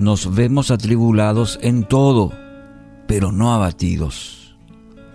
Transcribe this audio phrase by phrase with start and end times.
[0.00, 2.32] nos vemos atribulados en todo,
[3.06, 4.56] pero no abatidos,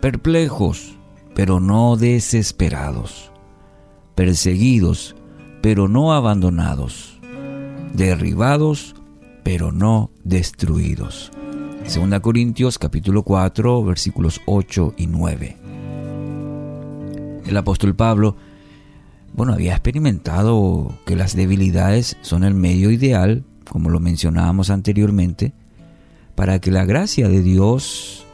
[0.00, 0.94] perplejos,
[1.34, 3.32] pero no desesperados,
[4.14, 5.16] perseguidos,
[5.62, 7.18] pero no abandonados,
[7.94, 8.94] derribados,
[9.42, 11.32] pero no destruidos.
[11.84, 15.56] 2 Corintios capítulo 4 versículos 8 y 9.
[17.46, 18.36] El apóstol Pablo,
[19.32, 25.52] bueno, había experimentado que las debilidades son el medio ideal, como lo mencionábamos anteriormente,
[26.34, 28.26] para que la gracia de Dios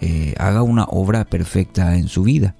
[0.00, 2.54] eh, haga una obra perfecta en su vida.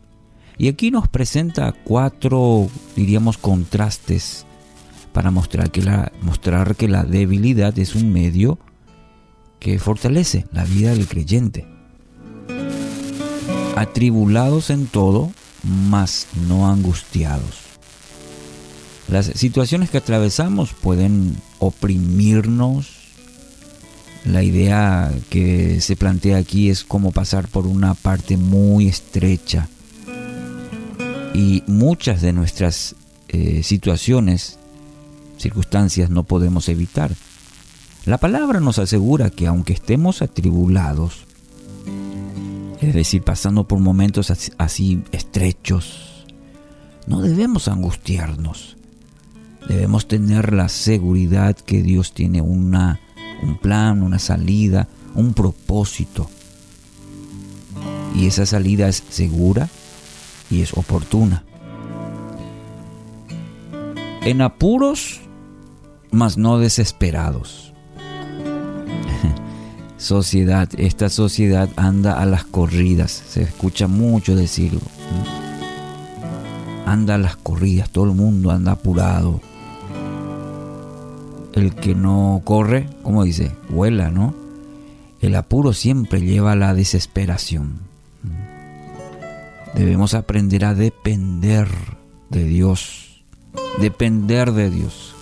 [0.56, 4.45] Y aquí nos presenta cuatro, diríamos, contrastes
[5.12, 8.59] para mostrar que la, mostrar que la debilidad es un medio
[9.61, 11.67] que fortalece la vida del creyente.
[13.77, 15.30] Atribulados en todo,
[15.62, 17.68] mas no angustiados.
[19.09, 22.98] Las situaciones que atravesamos pueden oprimirnos.
[24.25, 29.69] La idea que se plantea aquí es como pasar por una parte muy estrecha.
[31.33, 32.97] Y muchas de nuestras
[33.29, 34.59] eh, situaciones,
[35.39, 37.12] circunstancias no podemos evitar.
[38.05, 41.25] La palabra nos asegura que aunque estemos atribulados,
[42.81, 46.27] es decir, pasando por momentos así estrechos,
[47.06, 48.78] no debemos angustiarnos.
[49.69, 53.00] Debemos tener la seguridad que Dios tiene una,
[53.42, 56.28] un plan, una salida, un propósito.
[58.14, 59.69] Y esa salida es segura
[60.50, 61.44] y es oportuna.
[64.22, 65.20] En apuros,
[66.11, 67.72] mas no desesperados
[69.98, 74.80] sociedad, esta sociedad anda a las corridas, se escucha mucho decirlo.
[76.86, 79.41] Anda a las corridas, todo el mundo anda apurado.
[81.59, 84.33] El que no corre, como dice, vuela, ¿no?
[85.20, 87.79] El apuro siempre lleva a la desesperación.
[89.74, 91.67] Debemos aprender a depender
[92.30, 93.23] de Dios,
[93.80, 95.17] depender de Dios,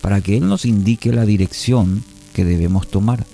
[0.00, 3.26] para que Él nos indique la dirección que debemos tomar.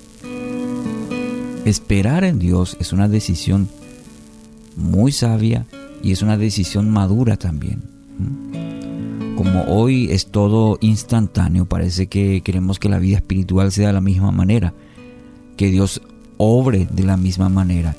[1.64, 3.68] Esperar en Dios es una decisión
[4.74, 5.64] muy sabia
[6.02, 7.82] y es una decisión madura también.
[9.36, 14.00] Como hoy es todo instantáneo, parece que queremos que la vida espiritual sea de la
[14.00, 14.74] misma manera,
[15.56, 16.02] que Dios
[16.36, 17.96] obre de la misma manera,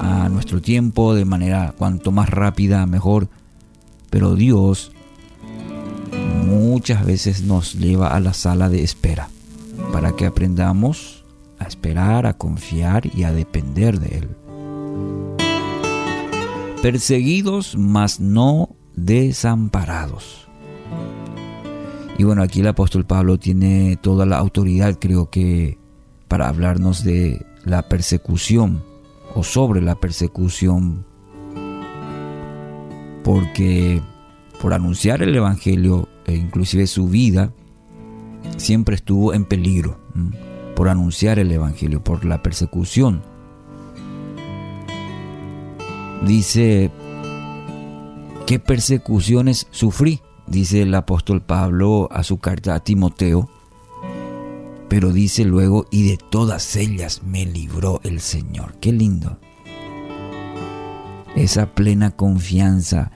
[0.00, 3.28] a nuestro tiempo, de manera cuanto más rápida, mejor.
[4.10, 4.92] Pero Dios
[6.46, 9.28] muchas veces nos lleva a la sala de espera
[9.92, 11.24] para que aprendamos
[11.58, 14.28] a esperar, a confiar y a depender de Él.
[16.82, 18.67] Perseguidos, mas no
[19.04, 20.48] desamparados.
[22.18, 25.78] Y bueno, aquí el apóstol Pablo tiene toda la autoridad, creo que,
[26.26, 28.82] para hablarnos de la persecución
[29.34, 31.06] o sobre la persecución,
[33.22, 34.02] porque
[34.60, 37.52] por anunciar el Evangelio, e inclusive su vida,
[38.56, 39.98] siempre estuvo en peligro
[40.74, 43.22] por anunciar el Evangelio, por la persecución.
[46.26, 46.90] Dice,
[48.48, 50.22] ¿qué persecuciones sufrí?
[50.46, 53.50] Dice el apóstol Pablo a su carta a Timoteo,
[54.88, 58.76] pero dice luego, y de todas ellas me libró el Señor.
[58.80, 59.38] Qué lindo.
[61.36, 63.12] Esa plena confianza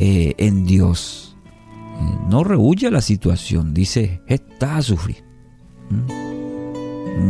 [0.00, 1.36] eh, en Dios.
[2.00, 5.22] Eh, no rehuye la situación, dice, está a sufrir.
[5.88, 6.34] ¿Mm?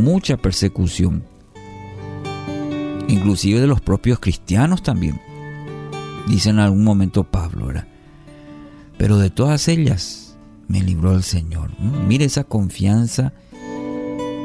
[0.03, 1.25] mucha persecución,
[3.07, 5.21] inclusive de los propios cristianos también.
[6.27, 7.73] Dice en algún momento Pablo,
[8.97, 10.37] pero de todas ellas
[10.69, 11.71] me libró el Señor.
[11.79, 12.07] ¿Mm?
[12.09, 13.33] Mire esa confianza,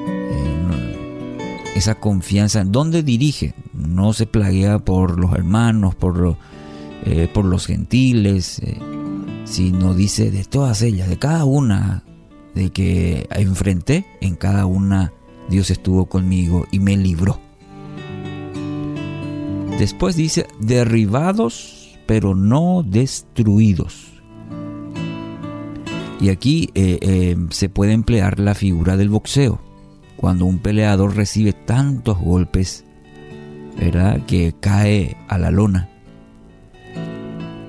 [0.08, 0.96] eh,
[1.76, 3.54] esa confianza, ¿dónde dirige?
[3.74, 6.38] No se plaguea por los hermanos, por,
[7.06, 8.78] eh, por los gentiles, eh,
[9.46, 12.04] sino dice de todas ellas, de cada una
[12.56, 15.14] de que enfrenté, en cada una
[15.50, 17.40] Dios estuvo conmigo y me libró.
[19.80, 21.80] Después dice, derribados
[22.10, 24.08] pero no destruidos.
[26.20, 29.62] Y aquí eh, eh, se puede emplear la figura del boxeo.
[30.18, 32.84] Cuando un peleador recibe tantos golpes,
[33.80, 34.26] ¿verdad?
[34.26, 35.88] Que cae a la lona.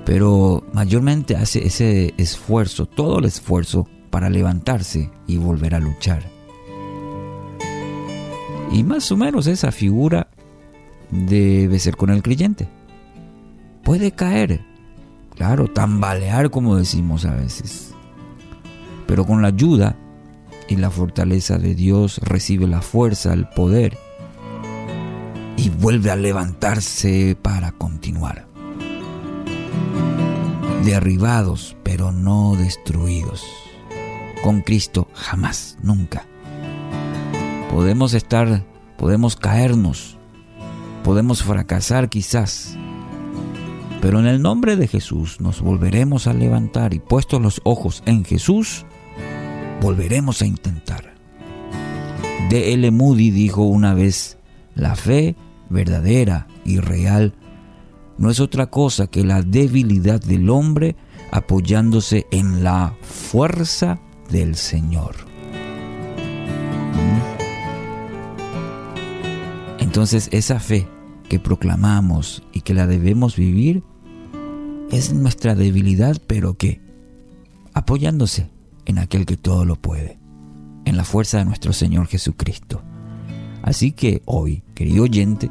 [0.07, 6.23] Pero mayormente hace ese esfuerzo, todo el esfuerzo para levantarse y volver a luchar.
[8.73, 10.29] Y más o menos esa figura
[11.11, 12.69] debe ser con el creyente.
[13.83, 14.61] Puede caer,
[15.35, 17.95] claro, tambalear como decimos a veces,
[19.07, 19.97] pero con la ayuda
[20.69, 23.99] y la fortaleza de Dios recibe la fuerza, el poder
[25.57, 28.47] y vuelve a levantarse para continuar.
[30.85, 33.45] Derribados, pero no destruidos.
[34.43, 36.25] Con Cristo jamás, nunca.
[37.71, 38.65] Podemos estar,
[38.97, 40.17] podemos caernos,
[41.05, 42.77] podemos fracasar quizás,
[44.01, 48.25] pero en el nombre de Jesús nos volveremos a levantar y puestos los ojos en
[48.25, 48.87] Jesús,
[49.81, 51.15] volveremos a intentar.
[52.49, 52.91] D.L.
[52.91, 54.39] Moody dijo una vez,
[54.75, 55.37] la fe
[55.69, 57.35] verdadera y real
[58.19, 60.97] no es otra cosa que la debilidad del hombre
[61.31, 63.99] apoyándose en la fuerza
[64.31, 65.30] del Señor.
[69.91, 70.87] Entonces esa fe
[71.29, 73.83] que proclamamos y que la debemos vivir
[74.93, 76.81] es nuestra debilidad, pero que
[77.75, 78.49] apoyándose
[78.87, 80.17] en aquel que todo lo puede,
[80.85, 82.83] en la fuerza de nuestro Señor Jesucristo.
[83.65, 85.51] Así que hoy, querido oyente,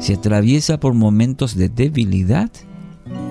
[0.00, 2.50] si atraviesa por momentos de debilidad,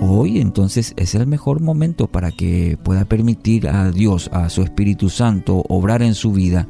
[0.00, 5.08] hoy entonces es el mejor momento para que pueda permitir a Dios, a su Espíritu
[5.08, 6.66] Santo, obrar en su vida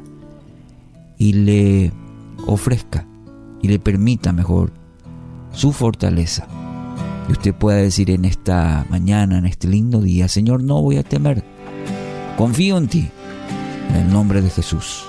[1.17, 1.91] y le
[2.45, 3.07] ofrezca
[3.65, 4.71] y le permita mejor
[5.51, 6.47] su fortaleza.
[7.27, 11.03] Y usted pueda decir en esta mañana, en este lindo día, Señor, no voy a
[11.03, 11.43] temer.
[12.37, 13.09] Confío en ti.
[13.89, 15.07] En el nombre de Jesús.